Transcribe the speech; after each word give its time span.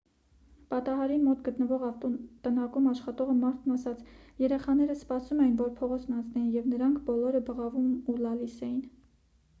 պատահարին 0.69 1.19
մոտ 1.25 1.43
գտնվող 1.47 1.83
ավտոտնակում 1.87 2.87
աշխատող 2.93 3.29
մարդն 3.43 3.75
ասաց.«երեխաները 3.77 4.97
սպասում 5.01 5.45
էին 5.45 5.55
որ 5.63 5.71
փողոցն 5.79 6.19
անցնեին 6.23 6.51
և 6.59 6.75
նրանք 6.75 7.05
բոլոր 7.11 7.41
բղավում 7.51 7.93
ու 8.15 8.21
լալիս 8.27 8.61
էին»։ 8.71 8.85